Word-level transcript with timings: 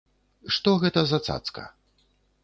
Што 0.55 0.71
гэта 0.83 1.03
за 1.11 1.19
цацка? 1.33 1.67